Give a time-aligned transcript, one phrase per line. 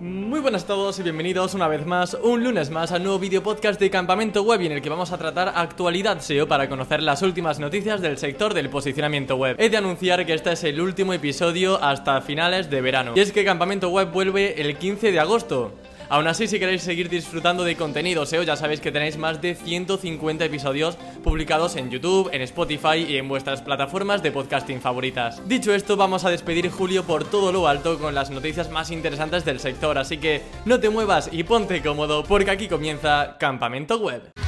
[0.00, 3.42] Muy buenas a todos y bienvenidos una vez más, un lunes más, al nuevo video
[3.42, 7.20] podcast de Campamento Web en el que vamos a tratar actualidad SEO para conocer las
[7.20, 9.56] últimas noticias del sector del posicionamiento web.
[9.58, 13.12] He de anunciar que este es el último episodio hasta finales de verano.
[13.14, 15.72] Y es que Campamento Web vuelve el 15 de agosto.
[16.10, 19.54] Aún así, si queréis seguir disfrutando de contenido SEO, ya sabéis que tenéis más de
[19.54, 25.40] 150 episodios publicados en YouTube, en Spotify y en vuestras plataformas de podcasting favoritas.
[25.46, 29.44] Dicho esto, vamos a despedir julio por todo lo alto con las noticias más interesantes
[29.44, 34.39] del sector, así que no te muevas y ponte cómodo porque aquí comienza Campamento Web.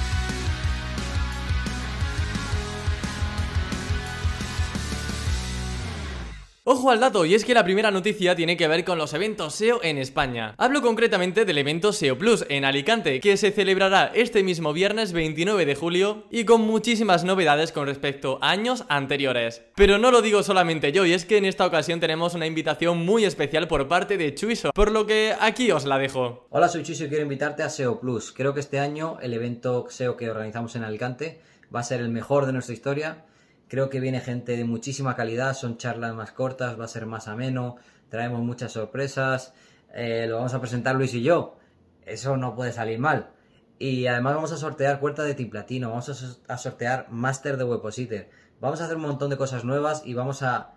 [6.65, 9.53] Ojo al dato, y es que la primera noticia tiene que ver con los eventos
[9.57, 10.55] SEO en España.
[10.59, 15.67] Hablo concretamente del evento SEO Plus en Alicante, que se celebrará este mismo viernes 29
[15.67, 19.63] de julio y con muchísimas novedades con respecto a años anteriores.
[19.75, 23.05] Pero no lo digo solamente yo, y es que en esta ocasión tenemos una invitación
[23.05, 26.47] muy especial por parte de Chuiso, por lo que aquí os la dejo.
[26.51, 28.31] Hola, soy Chuiso y quiero invitarte a SEO Plus.
[28.31, 31.41] Creo que este año el evento SEO que organizamos en Alicante
[31.75, 33.25] va a ser el mejor de nuestra historia
[33.73, 37.27] Creo que viene gente de muchísima calidad, son charlas más cortas, va a ser más
[37.27, 37.77] ameno,
[38.11, 39.55] traemos muchas sorpresas,
[39.95, 41.57] eh, lo vamos a presentar Luis y yo.
[42.05, 43.31] Eso no puede salir mal.
[43.79, 46.11] Y además vamos a sortear puerta de Team Platino, vamos
[46.47, 48.27] a, sortear Master de Webpositor.
[48.61, 50.75] Vamos a hacer un montón de cosas nuevas y vamos a,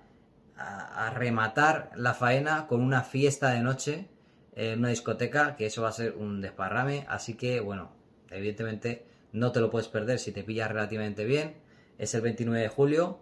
[0.55, 4.07] a, rematar la faena con una fiesta de noche
[4.55, 7.05] en una discoteca, que eso va a ser un desparrame.
[7.09, 7.91] Así que, bueno,
[8.29, 11.64] evidentemente no te lo puedes perder si te pillas relativamente bien
[11.97, 13.19] es el 29 de julio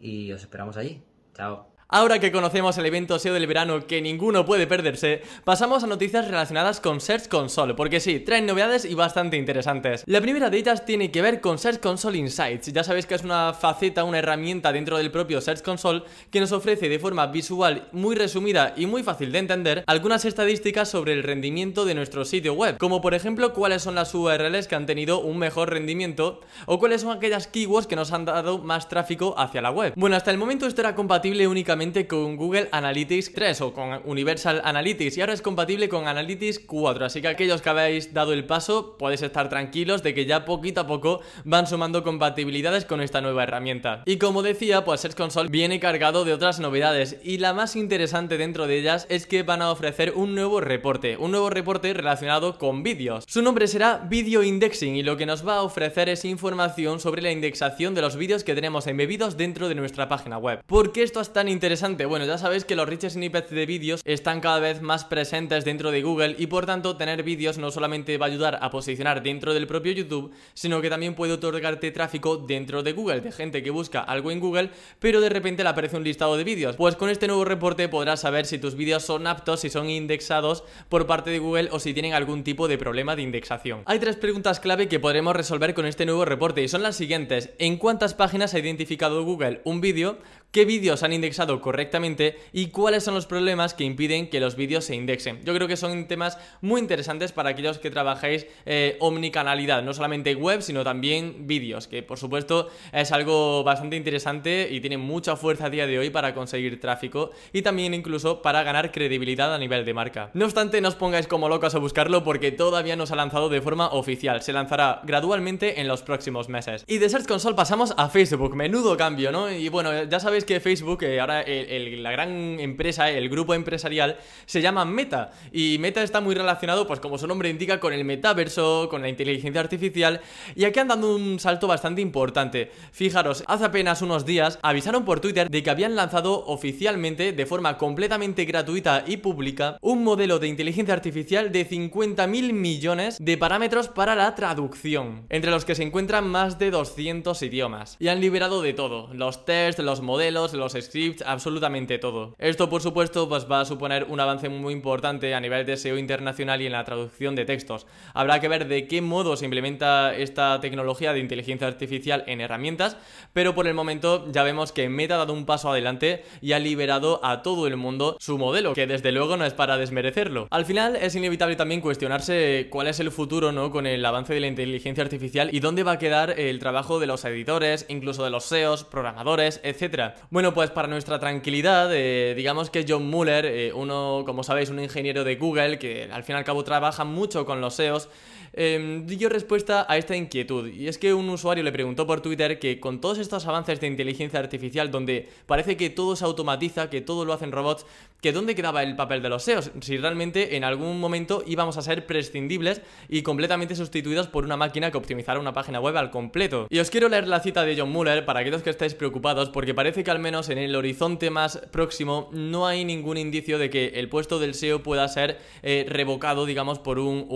[0.00, 1.02] y os esperamos allí.
[1.34, 1.71] Chao.
[1.94, 6.24] Ahora que conocemos el evento SEO del verano que ninguno puede perderse, pasamos a noticias
[6.24, 10.02] relacionadas con Search Console, porque sí, traen novedades y bastante interesantes.
[10.06, 12.72] La primera de ellas tiene que ver con Search Console Insights.
[12.72, 16.52] Ya sabéis que es una faceta, una herramienta dentro del propio Search Console que nos
[16.52, 21.22] ofrece de forma visual muy resumida y muy fácil de entender algunas estadísticas sobre el
[21.22, 25.20] rendimiento de nuestro sitio web, como por ejemplo cuáles son las URLs que han tenido
[25.20, 29.60] un mejor rendimiento o cuáles son aquellas keywords que nos han dado más tráfico hacia
[29.60, 29.92] la web.
[29.94, 34.62] Bueno, hasta el momento esto era compatible únicamente con Google Analytics 3 o con Universal
[34.64, 38.44] Analytics y ahora es compatible con Analytics 4, así que aquellos que habéis dado el
[38.44, 43.20] paso podéis estar tranquilos de que ya poquito a poco van sumando compatibilidades con esta
[43.20, 44.04] nueva herramienta.
[44.06, 48.38] Y como decía, pues Search Console viene cargado de otras novedades y la más interesante
[48.38, 52.58] dentro de ellas es que van a ofrecer un nuevo reporte, un nuevo reporte relacionado
[52.58, 53.24] con vídeos.
[53.26, 57.22] Su nombre será Video Indexing y lo que nos va a ofrecer es información sobre
[57.22, 60.62] la indexación de los vídeos que tenemos embebidos dentro de nuestra página web.
[60.64, 61.71] ¿Por qué esto es tan interesante?
[62.06, 65.90] Bueno, ya sabéis que los rich snippets de vídeos están cada vez más presentes dentro
[65.90, 69.54] de Google y por tanto tener vídeos no solamente va a ayudar a posicionar dentro
[69.54, 73.70] del propio YouTube, sino que también puede otorgarte tráfico dentro de Google, de gente que
[73.70, 74.68] busca algo en Google,
[74.98, 76.76] pero de repente le aparece un listado de vídeos.
[76.76, 80.64] Pues con este nuevo reporte podrás saber si tus vídeos son aptos, si son indexados
[80.90, 83.80] por parte de Google o si tienen algún tipo de problema de indexación.
[83.86, 87.48] Hay tres preguntas clave que podremos resolver con este nuevo reporte y son las siguientes.
[87.58, 90.18] ¿En cuántas páginas ha identificado Google un vídeo?
[90.52, 94.84] Qué vídeos han indexado correctamente y cuáles son los problemas que impiden que los vídeos
[94.84, 95.42] se indexen.
[95.44, 100.34] Yo creo que son temas muy interesantes para aquellos que trabajáis eh, omnicanalidad, no solamente
[100.34, 105.66] web, sino también vídeos, que por supuesto es algo bastante interesante y tiene mucha fuerza
[105.66, 109.86] a día de hoy para conseguir tráfico y también incluso para ganar credibilidad a nivel
[109.86, 110.30] de marca.
[110.34, 113.48] No obstante, no os pongáis como locos a buscarlo porque todavía no se ha lanzado
[113.48, 116.84] de forma oficial, se lanzará gradualmente en los próximos meses.
[116.86, 119.50] Y de Search Console pasamos a Facebook, menudo cambio, ¿no?
[119.50, 124.60] Y bueno, ya sabéis que Facebook, eh, ahora la gran empresa, el grupo empresarial, se
[124.60, 125.32] llama Meta.
[125.52, 129.08] Y Meta está muy relacionado, pues como su nombre indica, con el metaverso, con la
[129.08, 130.20] inteligencia artificial.
[130.54, 132.70] Y aquí han dado un salto bastante importante.
[132.92, 137.78] Fijaros, hace apenas unos días avisaron por Twitter de que habían lanzado oficialmente, de forma
[137.78, 144.14] completamente gratuita y pública, un modelo de inteligencia artificial de 50.000 millones de parámetros para
[144.14, 147.96] la traducción, entre los que se encuentran más de 200 idiomas.
[147.98, 152.34] Y han liberado de todo, los tests, los modelos, los scripts, absolutamente todo.
[152.38, 155.98] Esto por supuesto pues va a suponer un avance muy importante a nivel de SEO
[155.98, 157.86] internacional y en la traducción de textos.
[158.14, 162.96] Habrá que ver de qué modo se implementa esta tecnología de inteligencia artificial en herramientas,
[163.32, 166.58] pero por el momento ya vemos que Meta ha dado un paso adelante y ha
[166.58, 170.48] liberado a todo el mundo su modelo, que desde luego no es para desmerecerlo.
[170.50, 173.70] Al final es inevitable también cuestionarse cuál es el futuro, ¿no?
[173.70, 177.06] Con el avance de la inteligencia artificial y dónde va a quedar el trabajo de
[177.06, 180.14] los editores, incluso de los SEOs, programadores, etcétera.
[180.30, 184.80] Bueno, pues para nuestra tranquilidad, eh, digamos que John Muller, eh, uno, como sabéis, un
[184.80, 188.08] ingeniero de Google, que al fin y al cabo trabaja mucho con los SEOs,
[188.52, 190.68] eh, dio respuesta a esta inquietud.
[190.68, 193.86] Y es que un usuario le preguntó por Twitter que con todos estos avances de
[193.86, 197.86] inteligencia artificial, donde parece que todo se automatiza, que todo lo hacen robots,
[198.20, 201.82] que dónde quedaba el papel de los SEOs, si realmente en algún momento íbamos a
[201.82, 206.68] ser prescindibles y completamente sustituidos por una máquina que optimizara una página web al completo.
[206.70, 209.74] Y os quiero leer la cita de John Muller para aquellos que estáis preocupados, porque
[209.74, 213.88] parece que al menos en el horizonte más próximo no hay ningún indicio de que
[213.96, 217.26] el puesto del SEO pueda ser eh, revocado, digamos, por un,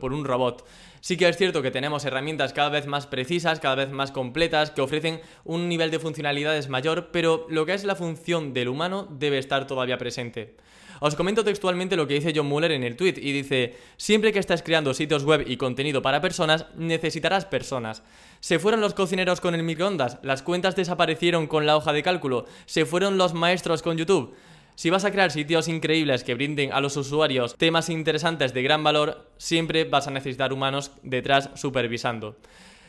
[0.00, 0.65] por un robot.
[1.00, 4.70] Sí que es cierto que tenemos herramientas cada vez más precisas, cada vez más completas,
[4.70, 9.06] que ofrecen un nivel de funcionalidades mayor, pero lo que es la función del humano
[9.10, 10.56] debe estar todavía presente.
[11.00, 14.38] Os comento textualmente lo que dice John Muller en el tweet y dice, siempre que
[14.38, 18.02] estás creando sitios web y contenido para personas, necesitarás personas.
[18.40, 22.46] Se fueron los cocineros con el microondas, las cuentas desaparecieron con la hoja de cálculo,
[22.64, 24.34] se fueron los maestros con YouTube.
[24.76, 28.84] Si vas a crear sitios increíbles que brinden a los usuarios temas interesantes de gran
[28.84, 32.36] valor, siempre vas a necesitar humanos detrás supervisando.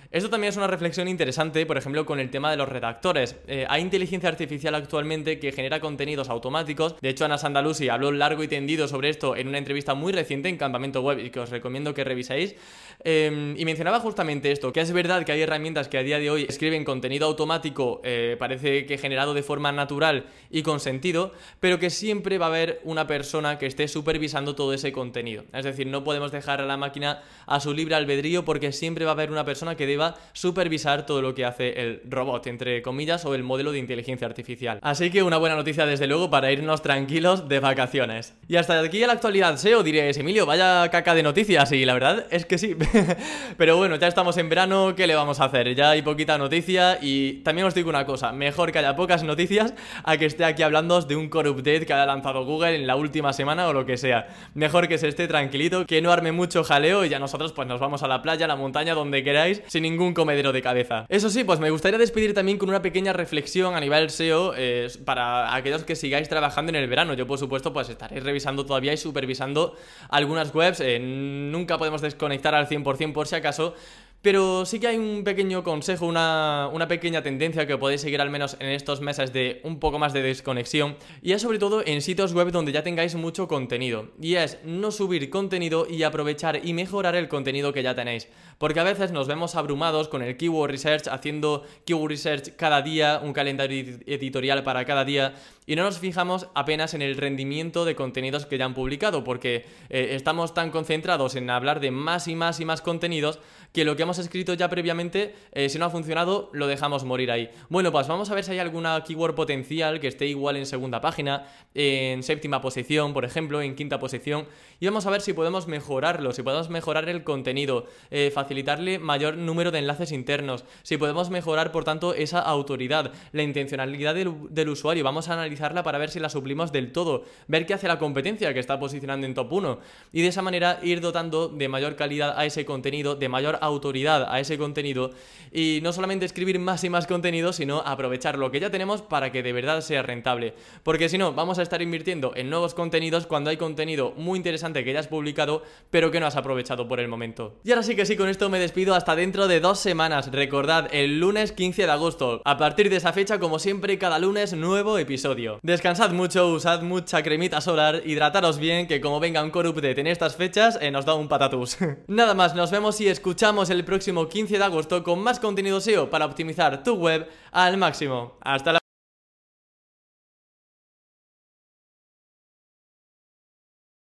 [0.09, 3.35] Esto también es una reflexión interesante, por ejemplo, con el tema de los redactores.
[3.47, 6.95] Eh, hay inteligencia artificial actualmente que genera contenidos automáticos.
[7.01, 10.47] De hecho, Ana Sandalusi habló largo y tendido sobre esto en una entrevista muy reciente
[10.47, 12.55] en Campamento Web y que os recomiendo que reviséis.
[13.03, 16.31] Em, y mencionaba justamente esto, que es verdad que hay herramientas que a día de
[16.31, 21.79] hoy escriben contenido automático, eh, parece que generado de forma natural y con sentido, pero
[21.79, 25.43] que siempre va a haber una persona que esté supervisando todo ese contenido.
[25.53, 29.11] Es decir, no podemos dejar a la máquina a su libre albedrío porque siempre va
[29.11, 29.85] a haber una persona que
[30.33, 34.79] supervisar todo lo que hace el robot, entre comillas, o el modelo de inteligencia artificial.
[34.81, 38.35] Así que una buena noticia desde luego para irnos tranquilos de vacaciones.
[38.47, 42.25] Y hasta aquí la actualidad SEO diréis, Emilio, vaya caca de noticias, y la verdad
[42.29, 42.75] es que sí.
[43.57, 45.75] Pero bueno, ya estamos en verano, ¿qué le vamos a hacer?
[45.75, 49.73] Ya hay poquita noticia y también os digo una cosa, mejor que haya pocas noticias
[50.03, 52.95] a que esté aquí hablando de un core update que haya lanzado Google en la
[52.95, 54.27] última semana o lo que sea.
[54.53, 57.79] Mejor que se esté tranquilito, que no arme mucho jaleo y ya nosotros pues nos
[57.79, 61.05] vamos a la playa, a la montaña, donde queráis, sin ningún comedero de cabeza.
[61.09, 64.87] Eso sí, pues me gustaría despedir también con una pequeña reflexión a nivel SEO eh,
[65.05, 67.13] para aquellos que sigáis trabajando en el verano.
[67.13, 69.75] Yo, por supuesto, pues estaré revisando todavía y supervisando
[70.09, 70.79] algunas webs.
[70.81, 73.73] Eh, nunca podemos desconectar al 100% por si acaso,
[74.21, 78.57] pero sí que hay un pequeño consejo, una, pequeña tendencia que podéis seguir al menos
[78.59, 82.33] en estos meses de un poco más de desconexión y es sobre todo en sitios
[82.33, 87.15] web donde ya tengáis mucho contenido y es no subir contenido y aprovechar y mejorar
[87.15, 88.27] el contenido que ya tenéis
[88.57, 93.21] porque a veces nos vemos abrumados con el keyword research haciendo keyword research cada día,
[93.23, 97.95] un calendario editorial para cada día y no nos fijamos apenas en el rendimiento de
[97.95, 102.35] contenidos que ya han publicado porque eh, estamos tan concentrados en hablar de más y
[102.35, 103.39] más y más contenidos
[103.73, 107.31] que lo que hemos escrito ya previamente, eh, si no ha funcionado, lo dejamos morir
[107.31, 107.49] ahí.
[107.69, 111.01] Bueno, pues vamos a ver si hay alguna keyword potencial que esté igual en segunda
[111.01, 111.45] página,
[111.75, 114.47] en séptima posición, por ejemplo, en quinta posición,
[114.79, 119.35] y vamos a ver si podemos mejorarlo, si podemos mejorar el contenido, eh, facilitarle mayor
[119.35, 125.03] número de enlaces internos, si podemos mejorar, por tanto, esa autoridad, la intencionalidad del, usuario.
[125.03, 128.53] Vamos a analizarla para ver si la suplimos del todo, ver qué hace la competencia
[128.53, 129.79] que está posicionando en top 1,
[130.13, 134.27] y de esa manera ir dotando de mayor calidad a ese contenido, de mayor autoridad
[134.29, 135.11] a ese contenido
[135.51, 139.31] y no solamente escribir más y más contenido, sino aprovechar lo que ya tenemos para
[139.31, 140.53] que de verdad sea rentable.
[140.83, 144.85] Porque si no, vamos a estar invirtiendo en nuevos contenidos cuando hay contenido muy interesante
[144.85, 147.55] que ya has publicado, pero que no has aprovechado por el momento.
[147.63, 150.31] Y ahora sí que sí, con esto me despido hasta dentro de dos semanas.
[150.31, 152.41] Recordad, el lunes 15 de agosto.
[152.45, 155.59] A partir de esa fecha, como siempre, cada lunes nuevo episodio.
[155.63, 160.07] Descansad mucho, usad mucha cremita solar, hidrataros bien, que como venga un core update en
[160.07, 161.77] estas fechas, eh, nos da un patatús.
[162.07, 166.09] Nada más, nos vemos y escuchamos el próximo 15 de agosto con más contenido SEO
[166.09, 168.37] para optimizar tu web al máximo.
[168.41, 168.86] Hasta la